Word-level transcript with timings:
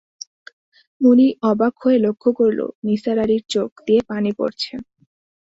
মুনির 1.01 1.33
অবাক 1.49 1.73
হয়ে 1.83 1.99
লক্ষ 2.05 2.23
করল, 2.39 2.59
নিসার 2.85 3.17
আলির 3.23 3.43
চোখ 3.53 3.69
দিয়ে 3.87 4.01
পানি 4.09 4.31
পড়ছে। 4.39 4.71